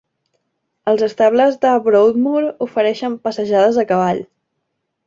Els 0.91 1.03
estables 1.07 1.59
al 1.73 1.83
Broadmoor 1.89 2.49
ofereixen 2.69 3.21
passejades 3.29 3.83
a 3.85 3.89
cavall. 3.95 4.27